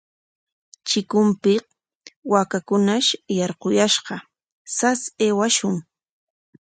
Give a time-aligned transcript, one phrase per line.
[0.87, 1.63] Chikunpik
[2.31, 4.15] waakakunash yarquyashqa,
[4.75, 5.75] sas aywashun.